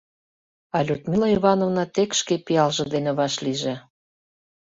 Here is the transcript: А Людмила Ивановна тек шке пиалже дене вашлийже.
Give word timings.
А 0.71 0.77
Людмила 0.87 1.27
Ивановна 1.37 1.83
тек 1.95 2.11
шке 2.19 2.35
пиалже 2.45 2.85
дене 2.93 3.11
вашлийже. 3.19 3.73